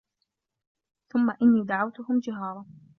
[1.11, 2.65] ثُمَّ إِنّي دَعَوتُهُم جِهارًا